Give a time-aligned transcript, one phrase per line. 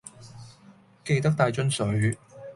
[1.05, 2.17] 記得帶樽水